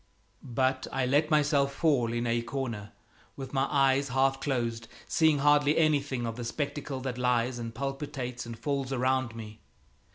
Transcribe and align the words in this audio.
But 0.41 0.87
I 0.91 1.05
let 1.05 1.29
myself 1.29 1.75
fall 1.75 2.11
in 2.11 2.25
a 2.25 2.41
corner 2.41 2.91
with 3.35 3.53
my 3.53 3.65
eyes 3.69 4.09
half 4.09 4.39
closed, 4.41 4.87
seeing 5.07 5.37
hardly 5.37 5.77
anything 5.77 6.25
of 6.25 6.37
the 6.37 6.43
spectacle 6.43 7.01
that 7.01 7.19
lies 7.19 7.59
and 7.59 7.75
palpitates 7.75 8.47
and 8.47 8.57
falls 8.57 8.91
around 8.91 9.35
me. 9.35 9.59